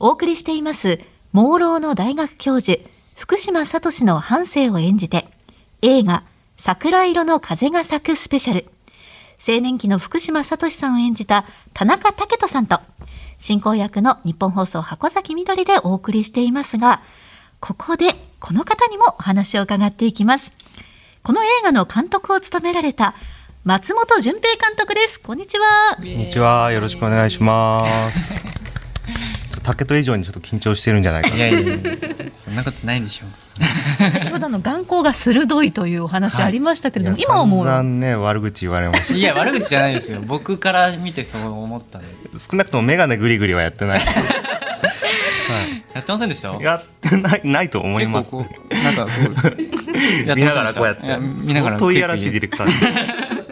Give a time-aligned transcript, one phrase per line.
[0.00, 0.98] お送りしています
[1.32, 2.80] 朦朧の大学教授
[3.16, 5.28] 福島聡の半生を演じて
[5.82, 6.24] 映画
[6.56, 8.66] 桜色の風が咲くスペシャル。
[9.46, 12.80] 青年期の福島聡さんを演じた田中武人さんと
[13.38, 17.02] 進行役の日本放送箱崎みどりでお送りしていますが
[17.60, 20.50] ここでこの方にもお話を伺っていきます。
[21.22, 23.14] この映画の監督を務められた
[23.64, 25.20] 松本純平監督です。
[25.20, 25.96] こんにちは。
[25.96, 26.72] こんにちは。
[26.72, 28.44] よろしくお願いします
[29.62, 31.76] 竹と以上にちょっと緊張してるんじゃないかいやいやいや。
[32.36, 34.10] そんなことないでしょう。
[34.10, 37.64] 先ほどの眼光が鋭いというお話ありましたけれども、はい、今はもう。
[37.64, 39.14] 散々ね悪口言われました。
[39.14, 40.22] いや悪口じゃないですよ。
[40.26, 42.08] 僕から見てそう思ったんで。
[42.38, 43.98] 少なくとも眼鏡グリグリはやってない。
[43.98, 44.04] は
[45.66, 46.52] い、やってませんでした？
[46.62, 48.34] やってないないと思います。
[48.34, 49.10] なんかこ
[50.28, 51.02] う見ながらこうやって。
[51.46, 52.70] 見ながら問いやらしいディレクター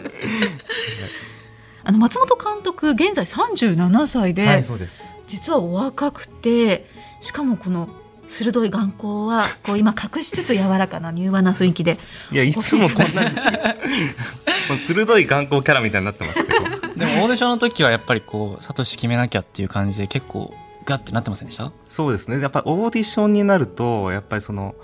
[1.83, 6.85] あの松本監督現在37歳で,、はい、そうです実はお若くて
[7.21, 7.87] しかもこの
[8.27, 11.97] 鋭い眼光はこう今隠しつつ柔らかな柔和な雰囲気で
[12.31, 14.77] いやいつもこんなんですよ。
[14.77, 16.59] 鋭い眼光キャラみたいになってますけど。
[16.95, 20.53] でもオーディションの時はやっぱりこうサトシ決めなきゃっていう感じで結構
[20.85, 21.71] ガッてなってませんでした？
[21.87, 22.39] そうですね。
[22.39, 24.75] やっぱオーディションになるとやっぱりその、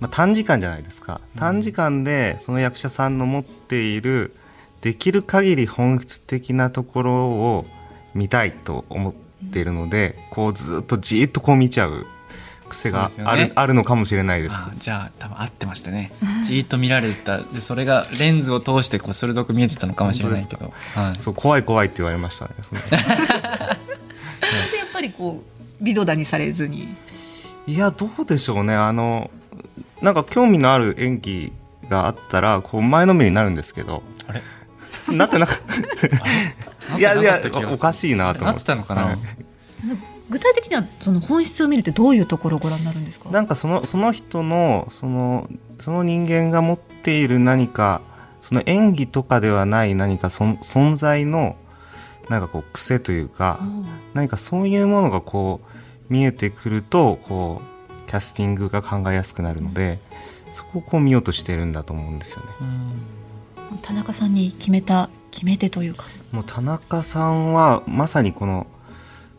[0.00, 1.20] まあ、短時間じゃないですか。
[1.36, 4.34] 短時間でその役者さんの持っている
[4.82, 7.64] できる限り本質的なところを
[8.14, 12.06] 見たいと思っているので、こうずっとじっとこう見ちゃう
[12.68, 14.56] 癖があるね、あるのかもしれないです。
[14.78, 16.12] じゃあ多分合ってましたね。
[16.44, 17.38] じっと見られた。
[17.38, 22.54] でそれがレンズを通してこう鋭く見えてたのかもしれないけど、はい、そう怖い怖いって言われましたね。
[24.70, 25.42] でやっぱりこ
[25.80, 26.94] う微動だにされずに。
[27.66, 28.74] いやどうでしょうね。
[28.74, 29.30] あの
[30.02, 31.52] なんか興味のある演技
[31.88, 34.02] があったらこう前のめりになるんですけど。
[34.26, 34.42] あれ？
[35.08, 35.64] なってなかった
[36.96, 37.40] いやいや
[37.72, 38.64] おかしいなと思って。
[38.64, 39.18] たのかな、はい、
[40.30, 43.30] 具体的にはその本質を見るってどういうところをご覧になるんですか？
[43.30, 48.00] なんかそのその人のそのその人間が持っている何か
[48.40, 51.56] その演技とかではない何かそ存在の
[52.28, 53.60] なんかこう癖というか
[54.14, 59.98] 何かそういうものがこう見えてくるとこうキャスティングが考えやすくなるので、
[60.52, 62.46] そこをこう見ようとしてるんだと思うんですよね。
[63.82, 66.06] 田中さんに決めた決め手というか。
[66.32, 68.66] もう田中さんはまさにこの、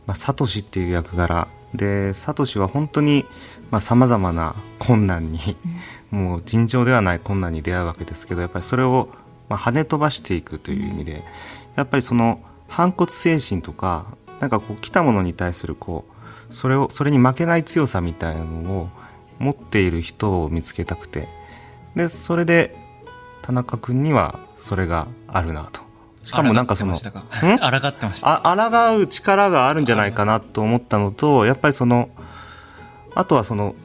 [0.06, 1.48] まあ、サトシっていう役柄。
[1.74, 3.26] でサトシは本当に
[3.82, 5.58] さまざ、まな困難に、
[6.14, 9.10] うん、もう尋常ではない困難に出会うわけですけどやっぱりそれを、
[9.50, 11.24] まあ、跳ね飛ばしていくという意味で、
[11.76, 14.06] やっぱりその反骨精神とか
[14.40, 16.06] なんかこう来たものに対するこ
[16.50, 18.90] うそれをそれに負けない強さみたいなのを
[19.40, 21.28] 持っている人を見つけたくて。
[21.96, 22.76] でそれで
[23.42, 25.87] 田中君にはそれがあるなと
[26.28, 32.10] しかもなんかその抗ってましたあ抗う力があるんじゃないかなと思ったのとやっぱりその
[33.16, 33.76] あとはその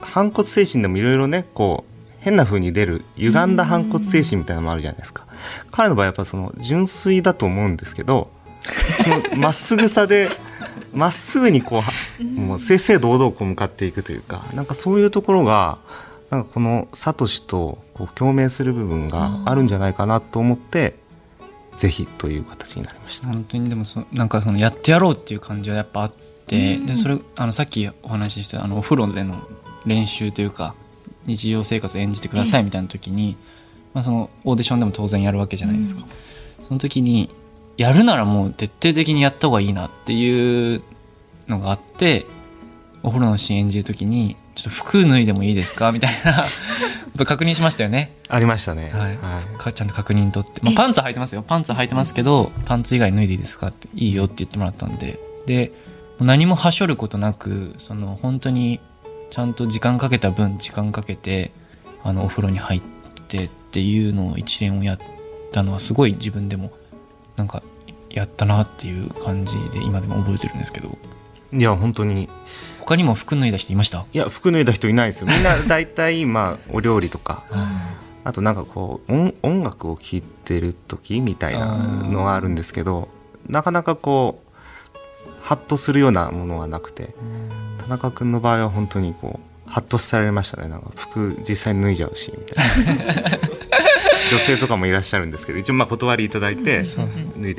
[0.00, 1.90] 反骨精神でもいろいろねこう
[2.20, 5.26] 変な風に出る歪んだ反骨精神みたいなのもあるじゃないですか。
[5.72, 8.30] 彼の場合やっぱその純粋だと思うんですけど
[9.36, 10.30] まっすぐさで
[10.92, 11.82] まっすぐにこ
[12.20, 15.78] うもう正々堂々こう向かっていくというかなんかそういうところが
[16.30, 20.94] なんかこのサトシとこう共鳴する部分があるんじゃないかなと思って
[21.76, 23.28] ぜひという形になりました。
[23.28, 26.12] 本当にでもそなんかそのやってやろうっていう感じはやっぱあっ
[26.46, 29.36] て、でそれあのさっきお話ししたあのお風呂での
[29.86, 30.74] 練習というか
[31.26, 33.36] 日常生活演じてくださいみたいな時に、
[33.94, 36.02] まあ、そのオーディションでも当然やるわけじゃないですか、
[36.66, 37.30] その時に
[37.76, 40.82] やるならもう徹底的にやった方がいいなっていう
[41.48, 42.26] のがあって
[43.02, 45.92] お風呂のシーン演じる時にちょっと服脱いでもいいですか？
[45.92, 46.44] みたいな
[47.26, 48.16] 確認しましたよね。
[48.28, 48.90] ありましたね。
[48.92, 49.16] はい。
[49.16, 51.42] はい、ちゃんと確認取って、まあ、パンツ履いてますよ。
[51.42, 55.72] パンツ履いてますけど、パンツ以外脱いでいいですかっていいよって言ってもらったんで、で、
[56.20, 58.80] 何もはしょることなく、その本当に
[59.30, 61.52] ちゃんと時間かけた分時間かけて、
[62.02, 62.82] あのお風呂に入っ
[63.28, 64.98] てっていうのを一連をやっ
[65.52, 66.72] たのはすごい自分でも
[67.36, 67.62] なんか
[68.08, 70.98] やったなっていう感じで今でも覚えてるんですけど。
[71.52, 72.28] いや本当に。
[72.80, 74.04] 他にも服脱いだ人いました？
[74.12, 75.26] いや服脱いだ人いないですよ。
[75.28, 77.44] みんな 大体まあお料理とか。
[78.24, 83.08] あとなんかこう音音楽を聴いてる時みたいなのがあるんですけど
[83.48, 84.50] なかなかこう
[85.42, 87.14] ハッとするようなものはなくて。
[87.80, 90.68] 田中君の場合は本当にこうハッとされましたね。
[90.68, 93.38] なんか服実際に脱いじゃうしみたいな
[94.30, 96.82] 女性とかもいらっしゃるんですけど一応まあ断りいただいて、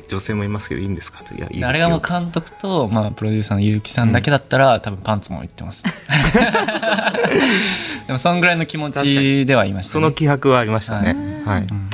[0.07, 1.23] 女性もいますけどいいんですか？
[1.23, 5.83] といやいいあれがもう監督と、まあ、プロデューサーの結城さんだけだったら、うん、多分パンツも言ってます。
[8.07, 11.43] でもそんぐらいの気持ちではいました、ね、その気迫はありましたね。
[11.45, 11.89] はい、うん、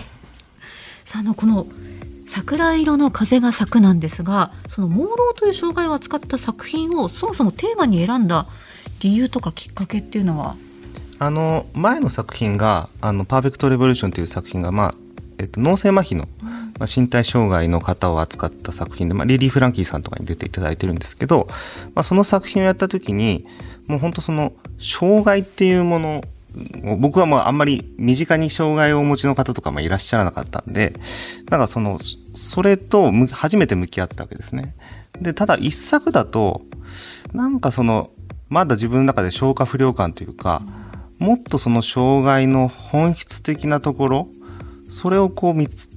[1.05, 1.67] さああのこの
[2.27, 8.47] 桜色の風が咲くなんですがその朦朧という障害を扱った作品をそもそもテーマに選んだ
[8.99, 10.55] 理由とかきっかけっていうのは？
[11.19, 14.93] あの前の作品が「あのパーフェクト・レボリューション」という作品が、まあ
[15.39, 16.27] えっと、脳性麻痺の、
[16.79, 21.47] まあ、身体障害の方を扱った作品で、まあ、リリー・フランキーさんとかに出ていただいてるんですけど、
[21.95, 23.45] まあ、その作品をやった時に
[23.87, 26.23] もう本当その障害っていうもの
[26.97, 30.93] 僕はもうあんまり身近に障害をお持ちの方とかもいらっしゃらなかったんで、
[31.49, 31.99] なんかその、
[32.33, 34.75] それと初めて向き合ったわけですね。
[35.21, 36.61] で、ただ一作だと、
[37.33, 38.09] なんかその、
[38.49, 40.63] まだ自分の中で消化不良感というか、
[41.19, 44.27] もっとその障害の本質的なところ、
[44.89, 45.89] それをこう見つ、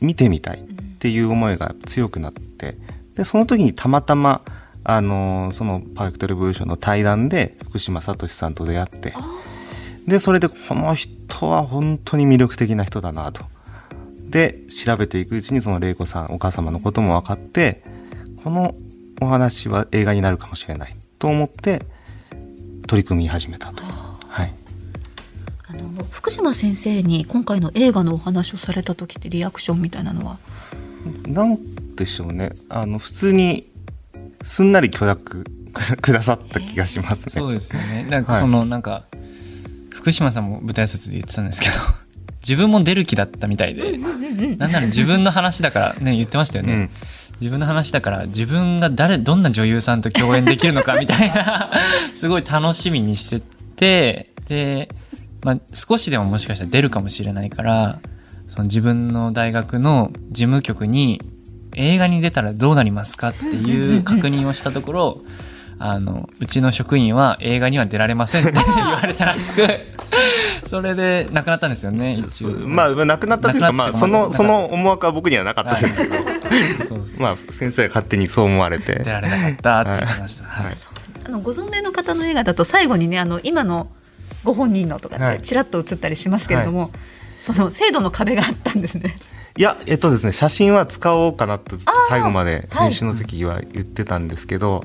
[0.00, 0.62] 見てみたいっ
[0.98, 2.78] ていう思いが強くなって、
[3.14, 4.42] で、その時にたまたま、
[4.84, 9.14] あの、そのパーフェクトレボリューションの対談で福島聡さんと出会って、
[10.06, 13.44] で、それでこの人は本当に魅力的な人だなと。
[14.30, 17.82] で、調べていくうちにその玲子さん、お母様のことも分かって、
[18.42, 18.74] この
[19.20, 21.82] お話は映画になるかもしれないと思って
[22.88, 23.84] 取り組み始めたと。
[23.84, 24.61] はい。
[26.10, 30.38] 福島先生に今回の映画のお話をされた時ってリアクションみたいなのは？
[31.26, 31.58] なん
[31.96, 32.52] でしょうね。
[32.68, 33.68] あの普通に
[34.42, 35.44] すんなり許諾
[36.00, 37.30] くださった気がしますね。
[37.30, 38.06] そうですよね。
[38.08, 39.04] なんかその、はい、なんか
[39.90, 41.74] 福島さんも舞台挨拶で言ってたんですけど
[42.42, 46.90] 自分も出る気だったみたいで、なんなら自分の話だからね言ってましたよね、うん、
[47.40, 51.70] 自分の話だから自分が誰どんな女優さんと共演できるのかみたいな
[52.12, 53.40] すごい楽しみにして
[53.76, 54.88] てで、
[55.42, 58.00] まあ、少しでももしかしたら出るかもしれないから
[58.46, 61.20] その自分の大学の事務局に
[61.74, 65.20] 映画に出たらどうなりますかっていう確認をしたところ
[65.78, 69.66] あのうちの職員は映画には出られませんって 言われたらしく
[70.64, 72.50] それで亡くなったんですよね一応。
[72.50, 76.24] まあ亡くなったというかまあそのその思惑は僕にはなかったですけど、はい、
[76.86, 79.00] そうそうまあ先生勝手にそう思われて。
[79.02, 80.76] 出られなかったって言ってました、はい、はい、
[81.26, 83.88] あのご存命の方の映画だと最後にねあの今の
[84.44, 86.90] ご本人のとかってちらっと映ったりしますけれども、はい、
[87.40, 89.16] その制度の壁があったんですね。
[89.56, 91.76] いやえっとですね写真は使おうかなと
[92.08, 94.82] 最後まで編集の時は言ってたんですけど、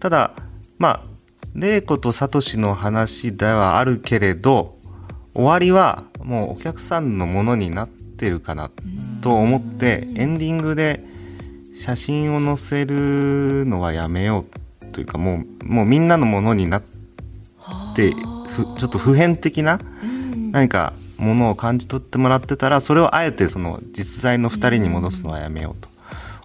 [0.00, 0.32] ただ
[0.78, 1.02] まあ
[1.54, 4.78] 玲子とサトシの話ではあるけれど
[5.34, 8.70] 終わりはもうお客さんのものになってるかな
[9.20, 11.04] と思ってエンディングで
[11.74, 14.44] 写真を載せるのはやめよ
[14.82, 16.82] うというかもうもうみんなのものになっ
[17.94, 18.12] て
[18.52, 19.80] ちょっと普遍的な
[20.52, 25.92] 何かものを感じ取ってもらってたらそれをあえてその実在の2人に戻すのはやめようと。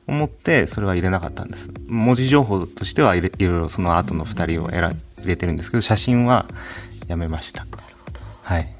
[0.07, 1.69] 思ってそれは入れなかったんです。
[1.85, 4.95] 文字情報としてはいろいろその後の2人を選入
[5.25, 6.47] れてるんですけど写真は
[7.07, 7.65] やめました。
[7.65, 8.73] なるほど、はい、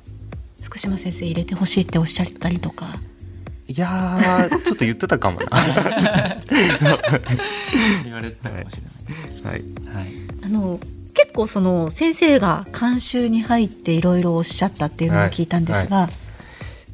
[0.61, 2.95] 福島先生入れてほしいっておっしゃったりとか。
[3.69, 5.47] いや ちょっと言ってたかもな。
[8.05, 8.83] 言われてたかもしれ
[9.43, 9.63] ない、はい。
[9.93, 10.13] はい、
[10.45, 10.79] あの
[11.17, 16.13] 結構その先生が監修に入っていろいろおっしゃったっていうのを聞いたんですが、はいはい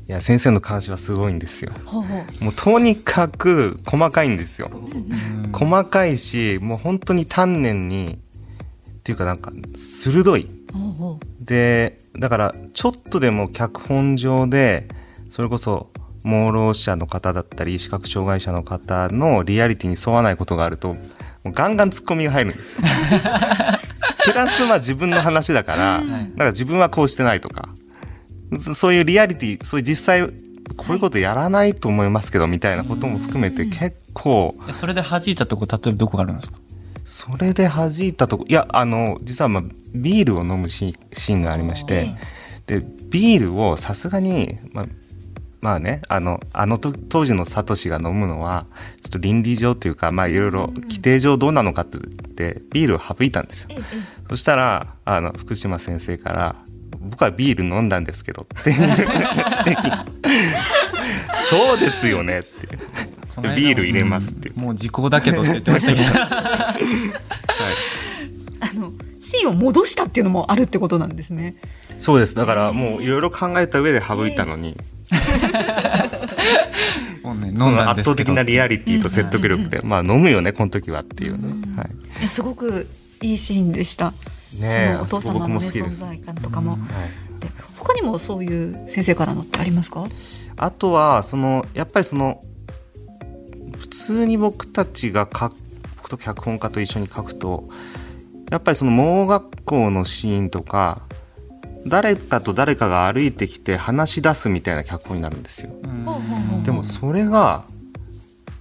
[0.06, 1.72] いや先生の監視はすごいんですよ。
[2.42, 4.70] もうとにかく細かいんですよ。
[5.54, 8.20] 細かいしもう本当に丹念に
[8.90, 10.50] っていうかなんか鋭い。
[11.40, 14.90] でだからちょっとでも脚本上で
[15.30, 15.90] それこそ
[16.26, 20.98] 盲ろ者の方だったり視覚障害者の方のリアリティに沿わないことがあると
[21.46, 22.88] ガンガンツッコミが入るんですよ。
[24.26, 27.70] プラスまあ自分の話だから、なんか自分はこうしてないとか。
[28.76, 30.30] そういうリアリティそういう実際
[30.78, 36.60] こういうことやらないと思いますけどみたいなことも含めて結構それで弾いたとこ例えばどこがあるんですか？
[37.04, 39.64] それで弾いたとこいやあの実はまあ
[39.96, 42.16] ビールを飲むシーンがありまして
[42.68, 44.86] でビールをさすがにまあ
[45.64, 48.66] まあねあのあの当時のサトシが飲むのは
[49.02, 53.70] ちょっと倫理上というかまあいろいろ規定上どうなのかって言ってビールを省いたんですよ。
[54.30, 56.58] そしたらあの福島先生から
[57.00, 58.74] 僕はビール飲んだんですけどって
[61.50, 62.78] そうですよねって。
[63.56, 66.84] ビール入れますって、もう時効だけどって言ってましたけど、はい、
[68.60, 71.56] あの芯を戻したっていうのもあるってことなんですね。
[71.98, 72.36] そうです。
[72.36, 74.78] だからもういろいろ考えた上で省いたのに、
[77.24, 82.88] もうね、その圧倒的なリアリティと説得力で、まあ飲むよねこの時はっていうね、はい、いやすごく
[83.22, 84.14] いいシーンでした。
[84.60, 86.90] ね、そのお父様の、ね、存在感とかも、うんはい、
[87.78, 90.06] 他にもそういう先生からのってありますか？
[90.58, 92.42] あとはそのやっぱりその
[93.80, 95.50] 普通に僕たちが書
[95.98, 97.68] 僕と脚本家と一緒に書くと
[98.52, 101.02] やっぱりその盲学校のシーンとか
[101.86, 105.70] 誰かと誰かが歩いてきて話し出すみたいな脚本になるんですよ。
[106.64, 107.66] でもそれが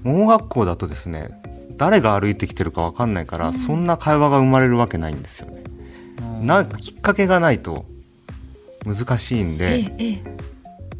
[0.02, 1.40] 盲学校だとですね
[1.76, 5.62] 誰が歩いてきてるか分かんないから、そんな会話が生まれるわけないんですよね。
[6.42, 7.86] なんかきっかけがないと
[8.84, 10.22] 難しいんで、ええええ。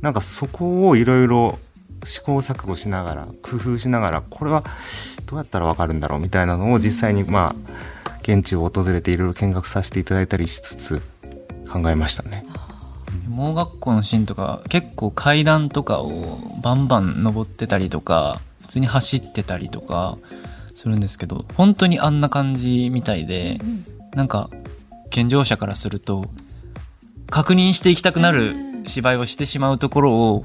[0.00, 1.58] なんかそこをいろいろ
[2.04, 4.64] 試行錯誤しながら工夫しながらこれは
[5.26, 7.54] どうやったらわかるんだろうみたいなのを実際にま
[8.04, 11.02] あ現地を訪れていろいろ見学させていただいたりしつつ
[11.72, 12.44] 考えましたね。
[13.28, 20.16] 盲学校のシーンとか結構階段とかをバンバン登ってたりとか普通に走ってたりとか
[20.74, 24.50] するんですけど本当にあんな感じみたいでうんなんか
[25.10, 26.26] 健常者からすると
[27.30, 28.54] 確認していきたくなる
[28.86, 30.42] 芝居をしてしまうところを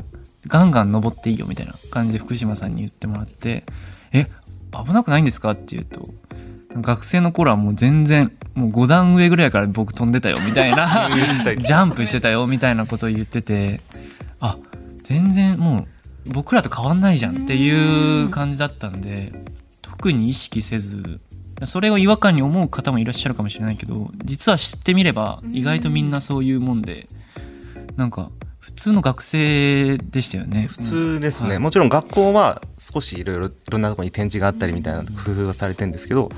[0.48, 3.66] ガンガン登っていいよみたいな感じで福島さんに言ってもらって
[4.14, 4.28] 「え
[4.86, 6.10] 危なくないんですか?」って言うと
[6.82, 11.10] 学生の頃はもう全然もう5段上ぐらいから僕飛んでたよみたいな
[11.60, 13.82] ジャンプしてたよみたいなことを言ってて
[14.40, 14.58] あ
[15.04, 15.88] 全然も
[16.26, 19.34] う僕らと変わんないじゃんっていう感じだったんで
[19.82, 21.20] 特に意識せず
[21.66, 27.08] それを違和感に思う方もいらっしゃるかもしれないけど実は知ってみれば意外とみんなそういうもんで
[27.96, 28.30] なんか
[28.68, 31.20] 普通の学生でしたよね普通。
[31.22, 31.60] ですね、はい。
[31.60, 36.30] もちろん学校は少しいろいろいろんなところに展示があったりみたいな工夫がされてるんですけど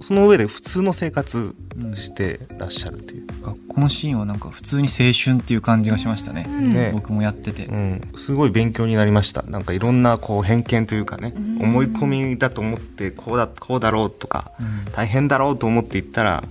[0.00, 1.54] その上で普通の生活
[1.94, 6.90] してらっしゃるという、学校のシーンはなんか普通に青春っていう感じがしましたね、うんね。
[6.92, 9.42] 僕もやってて、うん、すごい勉強になりました。
[9.42, 14.92] なんかいろんなこう偏見というかね、思い込みだと思ってこうだこうだろうとか、うん。
[14.92, 16.44] 大変だろうと思って行ったら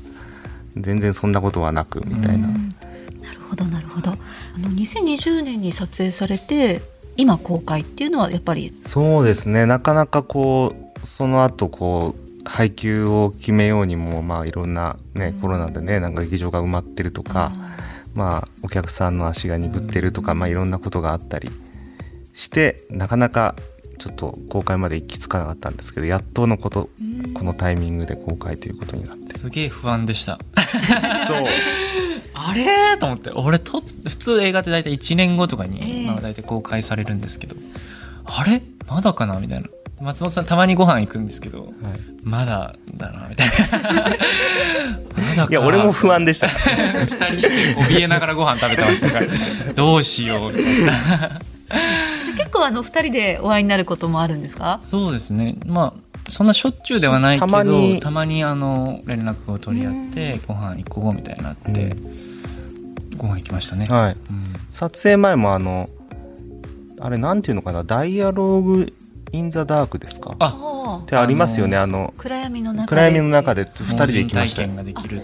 [0.76, 2.76] 全然そんなことはなくみたいな、うん。
[3.22, 4.12] なるほどなるほど。
[4.12, 4.16] あ
[4.60, 6.82] の2020年に撮影されて
[7.16, 9.66] 今公開っていうのはやっぱりそうですね。
[9.66, 17.52] なかなかこうその後こう配給を決めようにもまあいろんなね、コロナでねなんか劇場が埋まってるとか、
[18.14, 21.50] まあお客さんの足が鈍ってるとか、まあいろんなことがあったり
[22.34, 23.56] してなかなか
[23.98, 26.90] ちょっと公開まで行き着かなかったんですけどやっとのこと
[27.34, 29.34] このタイミングで公開ということになって。
[29.34, 30.40] すげえ不安でした。
[31.28, 31.46] そう。
[32.36, 33.30] あれと思って。
[33.32, 36.08] 俺と普通映画って大体1年後とかに、ええ。
[36.08, 37.56] まあ、大体公開されるんですけど。
[38.26, 38.62] あれ？
[38.88, 39.40] まだかな？
[39.40, 39.70] みたいな
[40.02, 41.72] 松本さんたまにご飯行くんですけどはい。
[42.24, 43.54] まだだなみたいな。
[43.80, 46.48] まだかいや俺も不安でした。
[46.48, 49.28] 二人して怯えながらご飯食べてましたから
[49.76, 50.92] どうしようみたいな。
[50.92, 54.82] じゃあ結構あの二人でお会いになることもあるんですか？
[54.90, 55.56] そうですね。
[55.66, 58.00] まあそんなしょっちゅうではないけどたまに。
[58.00, 61.96] たまにあの連絡を取り合ってご飯行こうみたいになって、
[63.18, 64.18] ご飯行きましたね、はい。
[64.30, 64.54] うん。
[64.72, 65.90] 撮影前もあの
[67.00, 68.94] あれなんていうのかなダイアログ・
[69.34, 70.36] イン・ザ・ダークですか？
[70.40, 71.00] あ。
[71.04, 72.88] ってありますよねあの暗闇の中で。
[72.90, 74.62] 暗闇の中で2人で行きました。
[74.62, 75.22] よ盲人体験ができる。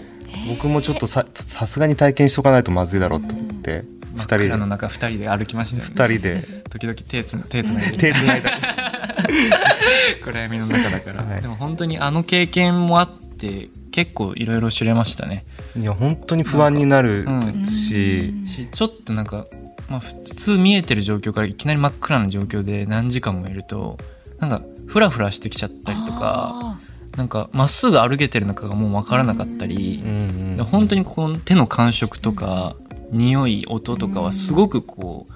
[0.48, 3.82] 僕もちょっとささすがに体験しとかないとまずいだろうと思って
[4.14, 4.44] 2真っ人で。
[4.48, 5.94] 暗の中2人で歩きましたよね。
[5.94, 6.62] 2人で。
[6.70, 7.96] 時々手つ手つないで。
[7.98, 8.50] 手つないだ
[10.24, 11.42] 暗闇の中だから、はい。
[11.42, 15.44] でも本当にあの経験もあって結構いろいろ知れましたね。
[15.76, 17.66] いや本当に不安になるうん。
[17.66, 19.46] し、しちょっとなんか、
[19.90, 23.98] まあ、普通見えてる状況からいきなり真っ暗な状況で何時間もいると
[24.38, 26.80] なんかフラフラしてきちゃったりとかあ
[27.16, 32.76] なんかまっすぐ歩けてるのかがもう分からなかったりうんうんで本当にこの手の感触とか
[33.10, 35.32] 匂い音とかはすごくこう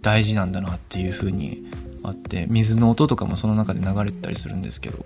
[0.00, 1.68] 大事なんだなっていうふうに
[2.04, 5.04] あって水の音とかもその中で流れてたりするんですけど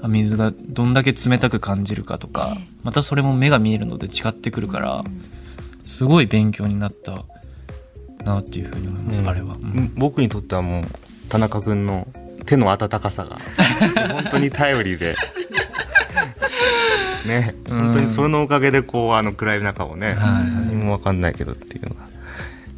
[0.00, 2.64] あ水がどんだけ冷たく感じるかとかええ。
[2.84, 5.04] またそれも目が見えるので違ってくるから
[5.84, 7.24] すごい勉強になった
[8.28, 9.28] なっていうふうに思います、うん。
[9.28, 9.54] あれは。
[9.54, 9.66] ううん。
[9.66, 10.84] ん僕にとってはもう
[11.28, 12.06] 田中君の
[12.46, 13.38] 手の温かさが
[14.14, 15.16] 本当に頼りで。
[17.26, 17.54] ね。
[17.68, 17.78] うん。
[17.80, 20.16] 本当にそのおかげでこうあの暗い中をね、はい
[20.50, 22.06] 何も分かんないけどっていうのが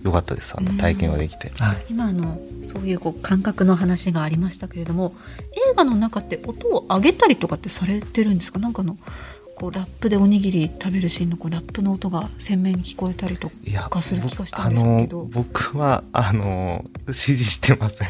[0.02, 0.54] 良かったです。
[0.57, 1.76] あの体験はできて、はい。
[1.90, 5.12] 今あのそういうこう感覚の話がありましたけれども
[5.73, 8.59] 映画の中って音を上げたりとかってされてるんですか？
[8.59, 8.97] なんかあの
[9.61, 13.50] こうラップでおにぎり食べるシーンのこうラップの音が鮮明に聞こえたりと
[13.90, 15.26] かする気がしたあんですけのど。
[15.26, 18.09] 僕はあの指示してません。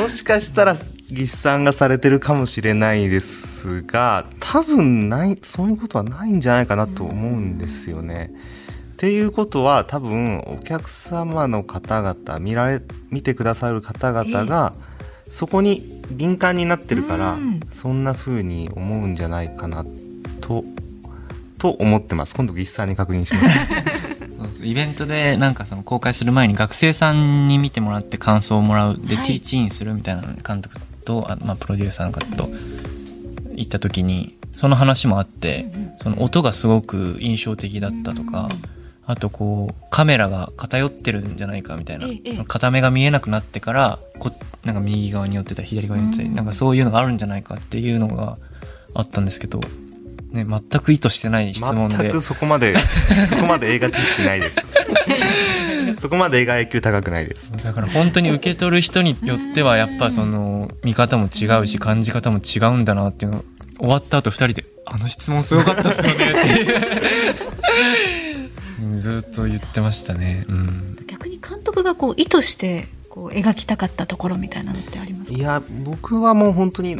[0.00, 0.76] もしかしたら
[1.10, 8.30] 技師さんがされてるかもしれないですが多分ないそういうことはないんじゃないかなと思うんですよね。
[8.92, 12.80] っていうことは多分お客様の方々見られ
[13.10, 14.72] 見てくださる方々が、
[15.28, 19.84] そこに敏感になってるから、うんそんな風に思うんじゃないかな
[20.40, 20.64] と
[21.58, 22.34] と思ってます。
[22.34, 24.64] 今度技師さんに確認しま す。
[24.64, 29.00] イベントでなんかその公開する前に学生さんに見てもらって感想をもらう。
[29.02, 29.26] で、はい。
[29.26, 32.50] ティーチインするみたいな監督とあ、まあ、プロデューサーの方と
[33.54, 38.50] 行った時にその話もあってその音がすごく印象的だったとか
[39.06, 42.32] あとこうカメラが偏ってるんじゃないかみたいなええ。
[42.34, 44.30] その片目が見えなくなってからこ
[44.66, 48.36] なんか右側に寄ってたり左側に寄ってたり、なんかそういうのがあるんじゃないかっていうのが
[48.94, 49.60] あったんですけど、
[50.32, 51.96] ね、全く意図してない質問で。
[51.96, 52.76] 全くそこまで
[53.30, 54.56] そこまで映画知識ないです
[56.02, 57.52] そこまで映画 IQ 高くないです。
[57.52, 63.44] だから本当に受け取る人によってはやっぱその見方も違うし感じ方も違うんだなっていうの
[63.78, 66.80] 終わった後二人で「あの質問すごかったっすよね」っていう。
[68.96, 70.44] ずっと言ってましたね。
[70.48, 76.96] うん、逆に監督がこう意図してこう描きたかったところみたいなのってありますいや僕はもう本当に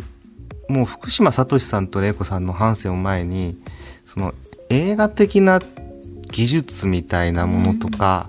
[0.67, 3.59] もう福島聡さんと玲子さんの反省を前に
[4.07, 4.33] その
[4.71, 5.61] 映画的な
[6.33, 8.29] 技術みたいなものとか、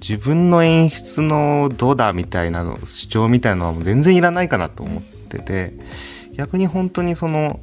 [0.00, 5.72] 自分の演出のどうだみたいなの主張みたいなのはもう全然いらないかなと思ってて
[6.32, 7.60] 逆に本当にその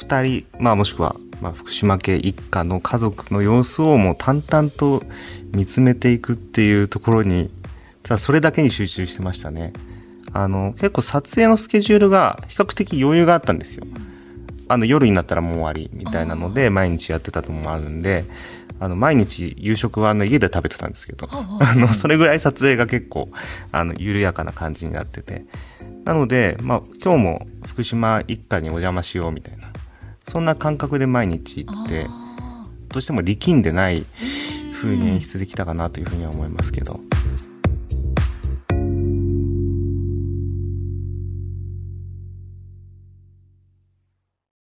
[0.00, 5.04] 2人、まあ、もしくは、まあ、福島家一家の家族の様子をもう淡々と
[5.52, 7.50] 見つめていくっていうところに
[8.06, 9.72] ただそれだけに集中してましたね。
[10.32, 13.84] あの結構撮影のスケジュールが比較的余裕があったんですよ。
[14.68, 18.24] あの夜になったらもう終わりみたいなので毎日やってたのもあるんで
[18.78, 23.28] あの毎日夕食はあの家で食べてたんですけど あのそれぐらい撮影が結構
[23.72, 25.44] あの緩やかな感じになってて
[26.04, 29.68] なので、まあ、今日も福島一家にお邪魔しようみたいな
[30.28, 32.06] そんな感覚で毎日行って
[32.88, 34.04] どうしても力んでない
[34.74, 37.00] 風に演出できたかなというふうには思いますけど。